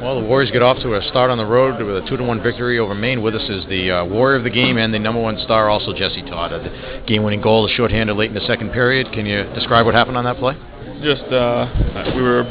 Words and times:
Well, 0.00 0.20
the 0.20 0.26
Warriors 0.26 0.50
get 0.50 0.62
off 0.62 0.78
to 0.80 0.94
a 0.94 1.02
start 1.02 1.30
on 1.30 1.36
the 1.36 1.44
road 1.44 1.80
with 1.84 2.04
a 2.04 2.08
two 2.08 2.16
to 2.16 2.24
one 2.24 2.42
victory 2.42 2.78
over 2.78 2.94
Maine. 2.94 3.20
With 3.20 3.34
us 3.34 3.48
is 3.48 3.66
the 3.66 3.90
uh, 3.90 4.04
warrior 4.06 4.36
of 4.36 4.44
the 4.44 4.50
game 4.50 4.78
and 4.78 4.94
the 4.94 4.98
number 4.98 5.20
one 5.20 5.38
star, 5.38 5.68
also 5.68 5.92
Jesse 5.92 6.22
Todd. 6.22 6.52
Uh, 6.52 6.58
the 6.58 7.02
game-winning 7.06 7.42
goal, 7.42 7.66
the 7.66 7.72
shorthanded 7.74 8.16
late 8.16 8.28
in 8.28 8.34
the 8.34 8.46
second 8.46 8.72
period. 8.72 9.12
Can 9.12 9.26
you 9.26 9.44
describe 9.52 9.84
what 9.84 9.94
happened 9.94 10.16
on 10.16 10.24
that 10.24 10.36
play? 10.36 10.54
Just 11.02 11.24
uh, 11.24 11.68
we 12.16 12.22
were 12.22 12.44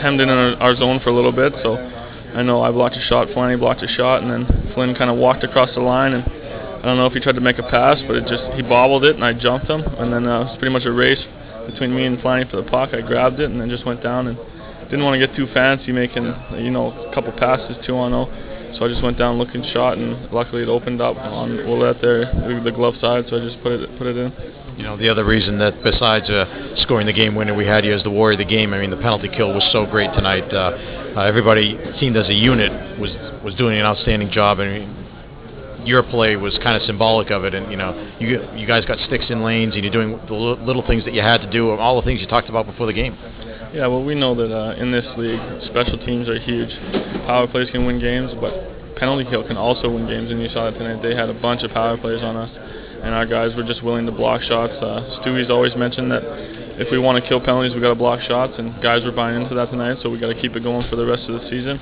hemmed 0.00 0.20
in 0.20 0.28
in 0.28 0.54
our 0.62 0.76
zone 0.76 1.00
for 1.00 1.10
a 1.10 1.14
little 1.14 1.32
bit, 1.32 1.52
so 1.62 1.74
I 1.74 2.42
know 2.42 2.62
I 2.62 2.70
blocked 2.70 2.96
a 2.96 3.02
shot, 3.02 3.28
Flanny 3.28 3.58
blocked 3.58 3.82
a 3.82 3.88
shot, 3.88 4.22
and 4.22 4.30
then 4.30 4.72
Flynn 4.74 4.94
kind 4.94 5.10
of 5.10 5.18
walked 5.18 5.44
across 5.44 5.74
the 5.74 5.80
line 5.80 6.14
and. 6.14 6.24
I 6.82 6.86
don't 6.86 6.96
know 6.96 7.06
if 7.06 7.12
he 7.12 7.20
tried 7.20 7.36
to 7.36 7.40
make 7.40 7.58
a 7.58 7.62
pass, 7.62 8.02
but 8.08 8.16
it 8.16 8.26
just 8.26 8.42
he 8.56 8.62
bobbled 8.62 9.04
it 9.04 9.14
and 9.14 9.24
I 9.24 9.32
jumped 9.34 9.70
him, 9.70 9.82
and 9.82 10.12
then 10.12 10.26
uh, 10.26 10.40
it 10.40 10.44
was 10.46 10.58
pretty 10.58 10.72
much 10.72 10.82
a 10.84 10.90
race 10.90 11.24
between 11.70 11.94
me 11.94 12.06
and 12.06 12.18
Flanny 12.18 12.50
for 12.50 12.56
the 12.56 12.68
puck. 12.68 12.90
I 12.92 13.02
grabbed 13.02 13.38
it 13.38 13.48
and 13.52 13.60
then 13.60 13.70
just 13.70 13.86
went 13.86 14.02
down 14.02 14.26
and 14.26 14.36
didn't 14.92 15.06
want 15.06 15.18
to 15.18 15.26
get 15.26 15.34
too 15.34 15.48
fancy 15.54 15.90
making 15.90 16.28
you 16.60 16.70
know 16.70 16.92
a 16.92 17.14
couple 17.14 17.32
passes 17.32 17.80
two 17.86 17.96
on 17.96 18.12
zero. 18.12 18.28
So 18.76 18.84
I 18.84 18.88
just 18.88 19.02
went 19.02 19.16
down 19.18 19.38
looking 19.38 19.64
shot, 19.72 19.96
and 19.96 20.30
luckily 20.30 20.62
it 20.62 20.68
opened 20.68 21.00
up 21.00 21.16
on 21.16 21.56
Ouellette 21.64 22.00
there, 22.00 22.28
the 22.60 22.70
glove 22.70 22.94
side. 23.00 23.24
So 23.28 23.36
I 23.36 23.40
just 23.40 23.62
put 23.62 23.72
it 23.72 23.88
put 23.96 24.06
it 24.06 24.16
in. 24.16 24.32
You 24.76 24.84
know, 24.84 24.96
the 24.96 25.08
other 25.08 25.24
reason 25.24 25.58
that 25.58 25.82
besides 25.82 26.28
uh, 26.28 26.76
scoring 26.76 27.06
the 27.06 27.12
game 27.12 27.34
winner, 27.34 27.54
we 27.54 27.66
had 27.66 27.84
you 27.84 27.92
as 27.92 28.02
the 28.02 28.10
warrior 28.10 28.34
of 28.34 28.44
the 28.44 28.48
game. 28.48 28.72
I 28.72 28.80
mean, 28.80 28.90
the 28.90 28.96
penalty 28.96 29.28
kill 29.28 29.52
was 29.52 29.66
so 29.72 29.86
great 29.86 30.12
tonight. 30.12 30.52
Uh, 30.52 31.16
uh, 31.16 31.20
everybody 31.24 31.78
seemed 31.98 32.16
as 32.16 32.28
a 32.28 32.34
unit 32.34 33.00
was 33.00 33.12
was 33.42 33.54
doing 33.54 33.78
an 33.78 33.86
outstanding 33.86 34.30
job. 34.30 34.60
I 34.60 34.68
mean, 34.68 35.02
your 35.84 36.02
play 36.02 36.36
was 36.36 36.58
kind 36.62 36.76
of 36.76 36.82
symbolic 36.82 37.30
of 37.30 37.44
it, 37.44 37.54
and 37.54 37.70
you 37.70 37.76
know, 37.76 37.96
you 38.20 38.44
you 38.54 38.66
guys 38.66 38.84
got 38.84 38.98
sticks 39.06 39.24
in 39.30 39.42
lanes, 39.42 39.74
and 39.74 39.84
you're 39.84 39.92
doing 39.92 40.20
the 40.26 40.34
little 40.34 40.86
things 40.86 41.04
that 41.04 41.14
you 41.14 41.22
had 41.22 41.40
to 41.40 41.50
do, 41.50 41.70
all 41.70 41.96
the 41.96 42.04
things 42.04 42.20
you 42.20 42.26
talked 42.26 42.50
about 42.50 42.66
before 42.66 42.86
the 42.86 42.92
game. 42.92 43.16
Yeah, 43.72 43.86
well, 43.86 44.04
we 44.04 44.14
know 44.14 44.34
that 44.34 44.52
uh, 44.52 44.76
in 44.76 44.92
this 44.92 45.06
league, 45.16 45.40
special 45.64 45.96
teams 46.04 46.28
are 46.28 46.38
huge. 46.38 46.68
Power 47.24 47.48
plays 47.48 47.70
can 47.70 47.86
win 47.86 47.98
games, 47.98 48.30
but 48.38 48.52
penalty 48.96 49.24
kill 49.24 49.46
can 49.48 49.56
also 49.56 49.88
win 49.88 50.06
games, 50.06 50.30
and 50.30 50.42
you 50.42 50.50
saw 50.50 50.70
that 50.70 50.76
tonight. 50.76 51.00
They 51.02 51.16
had 51.16 51.30
a 51.30 51.34
bunch 51.40 51.62
of 51.62 51.70
power 51.70 51.96
plays 51.96 52.22
on 52.22 52.36
us, 52.36 52.50
and 52.52 53.14
our 53.14 53.24
guys 53.24 53.56
were 53.56 53.64
just 53.64 53.82
willing 53.82 54.04
to 54.04 54.12
block 54.12 54.42
shots. 54.42 54.74
Uh, 54.74 55.20
Stewie's 55.20 55.48
always 55.48 55.74
mentioned 55.74 56.10
that 56.12 56.20
if 56.76 56.92
we 56.92 56.98
want 56.98 57.22
to 57.22 57.26
kill 57.26 57.40
penalties, 57.40 57.74
we 57.74 57.80
got 57.80 57.96
to 57.96 57.98
block 57.98 58.20
shots, 58.28 58.52
and 58.58 58.76
guys 58.82 59.04
were 59.04 59.12
buying 59.12 59.40
into 59.40 59.54
that 59.54 59.70
tonight. 59.70 59.96
So 60.02 60.10
we 60.10 60.20
got 60.20 60.28
to 60.28 60.38
keep 60.38 60.54
it 60.54 60.62
going 60.62 60.86
for 60.90 60.96
the 60.96 61.06
rest 61.06 61.24
of 61.30 61.40
the 61.40 61.48
season 61.48 61.80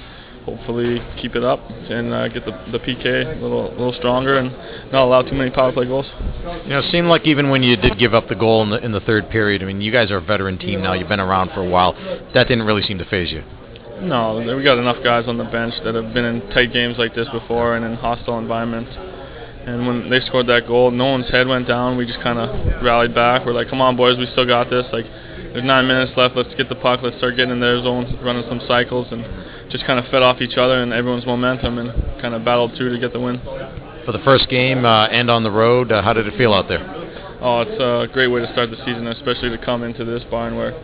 hopefully 0.56 1.00
keep 1.20 1.34
it 1.34 1.44
up 1.44 1.60
and 1.70 2.12
uh, 2.12 2.28
get 2.28 2.44
the, 2.44 2.52
the 2.72 2.78
PK 2.78 3.38
a 3.38 3.40
little, 3.40 3.68
a 3.68 3.76
little 3.76 3.92
stronger 3.92 4.38
and 4.38 4.50
not 4.92 5.04
allow 5.04 5.22
too 5.22 5.34
many 5.34 5.50
power 5.50 5.72
play 5.72 5.86
goals. 5.86 6.06
You 6.64 6.70
know, 6.70 6.80
it 6.80 6.90
seemed 6.90 7.08
like 7.08 7.26
even 7.26 7.50
when 7.50 7.62
you 7.62 7.76
did 7.76 7.98
give 7.98 8.14
up 8.14 8.28
the 8.28 8.34
goal 8.34 8.62
in 8.62 8.70
the, 8.70 8.84
in 8.84 8.92
the 8.92 9.00
third 9.00 9.30
period, 9.30 9.62
I 9.62 9.66
mean, 9.66 9.80
you 9.80 9.92
guys 9.92 10.10
are 10.10 10.18
a 10.18 10.22
veteran 10.22 10.58
team 10.58 10.82
now. 10.82 10.92
You've 10.94 11.08
been 11.08 11.20
around 11.20 11.50
for 11.52 11.60
a 11.60 11.68
while. 11.68 11.92
That 12.34 12.48
didn't 12.48 12.66
really 12.66 12.82
seem 12.82 12.98
to 12.98 13.04
phase 13.04 13.30
you. 13.30 13.42
No, 14.00 14.42
we 14.56 14.64
got 14.64 14.78
enough 14.78 15.02
guys 15.04 15.28
on 15.28 15.36
the 15.36 15.44
bench 15.44 15.74
that 15.84 15.94
have 15.94 16.14
been 16.14 16.24
in 16.24 16.40
tight 16.50 16.72
games 16.72 16.96
like 16.96 17.14
this 17.14 17.28
before 17.28 17.76
and 17.76 17.84
in 17.84 17.94
hostile 17.94 18.38
environments. 18.38 18.90
And 19.66 19.86
when 19.86 20.08
they 20.08 20.20
scored 20.20 20.46
that 20.46 20.66
goal, 20.66 20.90
no 20.90 21.04
one's 21.04 21.28
head 21.28 21.46
went 21.46 21.68
down. 21.68 21.98
We 21.98 22.06
just 22.06 22.20
kind 22.22 22.38
of 22.38 22.82
rallied 22.82 23.14
back. 23.14 23.44
We're 23.44 23.52
like, 23.52 23.68
"Come 23.68 23.82
on, 23.82 23.94
boys, 23.94 24.16
we 24.16 24.24
still 24.32 24.46
got 24.46 24.70
this." 24.70 24.86
Like, 24.90 25.04
there's 25.52 25.64
nine 25.64 25.86
minutes 25.86 26.12
left. 26.16 26.36
Let's 26.36 26.54
get 26.54 26.68
the 26.68 26.76
puck. 26.76 27.00
Let's 27.02 27.16
start 27.18 27.36
getting 27.36 27.52
in 27.52 27.60
their 27.60 27.82
zone, 27.82 28.18
running 28.22 28.44
some 28.48 28.60
cycles, 28.68 29.08
and 29.10 29.24
just 29.70 29.84
kind 29.86 29.98
of 29.98 30.10
fed 30.10 30.22
off 30.22 30.40
each 30.40 30.56
other 30.56 30.82
and 30.82 30.92
everyone's 30.92 31.26
momentum 31.26 31.78
and 31.78 31.90
kind 32.20 32.34
of 32.34 32.44
battled 32.44 32.74
through 32.76 32.92
to 32.92 32.98
get 32.98 33.12
the 33.12 33.20
win. 33.20 33.40
For 34.04 34.12
the 34.12 34.22
first 34.24 34.48
game 34.48 34.84
uh, 34.84 35.06
and 35.06 35.30
on 35.30 35.42
the 35.42 35.50
road, 35.50 35.92
uh, 35.92 36.02
how 36.02 36.12
did 36.12 36.26
it 36.26 36.36
feel 36.36 36.54
out 36.54 36.68
there? 36.68 36.82
Oh, 37.40 37.62
it's 37.62 37.80
a 37.80 38.12
great 38.12 38.28
way 38.28 38.40
to 38.40 38.52
start 38.52 38.70
the 38.70 38.76
season, 38.84 39.06
especially 39.06 39.50
to 39.50 39.58
come 39.58 39.82
into 39.82 40.04
this 40.04 40.22
barn 40.30 40.56
where 40.56 40.74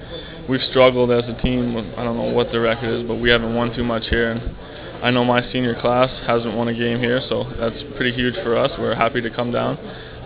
we've 0.48 0.62
struggled 0.70 1.10
as 1.10 1.24
a 1.28 1.40
team. 1.42 1.76
I 1.96 2.02
don't 2.04 2.16
know 2.16 2.32
what 2.32 2.50
the 2.50 2.60
record 2.60 2.88
is, 2.88 3.06
but 3.06 3.16
we 3.16 3.30
haven't 3.30 3.54
won 3.54 3.74
too 3.76 3.84
much 3.84 4.06
here. 4.08 4.32
And 4.32 4.56
I 5.04 5.10
know 5.10 5.24
my 5.24 5.42
senior 5.52 5.78
class 5.80 6.08
hasn't 6.26 6.56
won 6.56 6.68
a 6.68 6.74
game 6.74 6.98
here, 6.98 7.20
so 7.28 7.44
that's 7.58 7.76
pretty 7.96 8.16
huge 8.16 8.34
for 8.36 8.56
us. 8.56 8.70
We're 8.78 8.94
happy 8.94 9.20
to 9.20 9.30
come 9.30 9.52
down. 9.52 9.76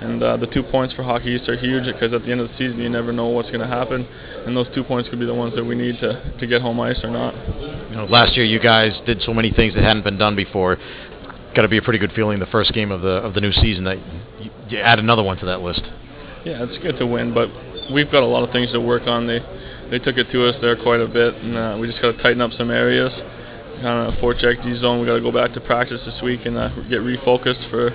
And 0.00 0.22
uh, 0.22 0.36
the 0.38 0.46
two 0.46 0.62
points 0.62 0.94
for 0.94 1.02
Hockey 1.02 1.32
East 1.32 1.48
are 1.48 1.56
huge 1.58 1.84
because 1.84 2.14
at 2.14 2.22
the 2.22 2.32
end 2.32 2.40
of 2.40 2.48
the 2.48 2.56
season, 2.56 2.78
you 2.78 2.88
never 2.88 3.12
know 3.12 3.28
what's 3.28 3.48
going 3.48 3.60
to 3.60 3.66
happen. 3.66 4.06
And 4.46 4.56
those 4.56 4.68
two 4.74 4.82
points 4.82 5.10
could 5.10 5.20
be 5.20 5.26
the 5.26 5.34
ones 5.34 5.54
that 5.56 5.64
we 5.64 5.74
need 5.74 5.98
to, 6.00 6.36
to 6.38 6.46
get 6.46 6.62
home 6.62 6.80
ice 6.80 6.98
or 7.04 7.10
not. 7.10 7.34
You 7.90 7.96
know, 7.96 8.06
last 8.06 8.34
year 8.34 8.46
you 8.46 8.58
guys 8.58 8.98
did 9.04 9.20
so 9.22 9.34
many 9.34 9.50
things 9.50 9.74
that 9.74 9.84
hadn't 9.84 10.04
been 10.04 10.16
done 10.16 10.36
before. 10.36 10.78
Got 11.54 11.62
to 11.62 11.68
be 11.68 11.76
a 11.76 11.82
pretty 11.82 11.98
good 11.98 12.12
feeling 12.12 12.38
the 12.38 12.46
first 12.46 12.72
game 12.72 12.90
of 12.90 13.02
the 13.02 13.20
of 13.20 13.34
the 13.34 13.40
new 13.40 13.52
season 13.52 13.84
that 13.84 13.98
you, 14.40 14.50
you 14.68 14.78
add 14.78 14.98
another 14.98 15.22
one 15.22 15.36
to 15.38 15.46
that 15.46 15.60
list. 15.60 15.82
Yeah, 16.44 16.64
it's 16.64 16.78
good 16.78 16.96
to 16.98 17.06
win, 17.06 17.34
but 17.34 17.50
we've 17.92 18.10
got 18.10 18.22
a 18.22 18.26
lot 18.26 18.44
of 18.44 18.52
things 18.52 18.72
to 18.72 18.80
work 18.80 19.02
on. 19.06 19.26
They 19.26 19.40
they 19.90 19.98
took 19.98 20.16
it 20.16 20.30
to 20.30 20.48
us 20.48 20.54
there 20.62 20.80
quite 20.80 21.00
a 21.00 21.08
bit, 21.08 21.34
and 21.34 21.56
uh, 21.56 21.76
we 21.78 21.88
just 21.88 22.00
got 22.00 22.12
to 22.12 22.22
tighten 22.22 22.40
up 22.40 22.52
some 22.52 22.70
areas. 22.70 23.12
Kind 23.82 24.08
of 24.08 24.14
forecheck 24.20 24.62
D 24.62 24.78
zone. 24.80 25.00
We 25.00 25.06
got 25.06 25.14
to 25.14 25.20
go 25.20 25.32
back 25.32 25.52
to 25.54 25.60
practice 25.60 26.00
this 26.06 26.22
week 26.22 26.46
and 26.46 26.56
uh, 26.56 26.68
get 26.88 27.00
refocused 27.00 27.68
for 27.68 27.90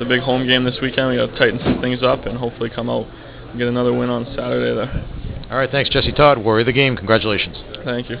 the 0.00 0.06
big 0.06 0.22
home 0.22 0.46
game 0.46 0.64
this 0.64 0.78
weekend. 0.82 1.10
We 1.10 1.16
got 1.16 1.26
to 1.26 1.38
tighten 1.38 1.60
some 1.62 1.80
things 1.80 2.02
up 2.02 2.26
and 2.26 2.36
hopefully 2.36 2.70
come 2.70 2.90
out 2.90 3.06
and 3.50 3.58
get 3.58 3.68
another 3.68 3.92
win 3.92 4.10
on 4.10 4.24
Saturday 4.34 4.74
there. 4.74 5.06
All 5.50 5.58
right, 5.58 5.70
thanks, 5.70 5.90
Jesse 5.90 6.12
Todd. 6.12 6.38
Warrior 6.38 6.64
the 6.64 6.72
game. 6.72 6.96
Congratulations. 6.96 7.56
Thank 7.84 8.10
you. 8.10 8.18